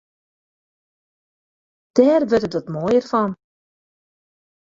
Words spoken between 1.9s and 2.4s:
Dêr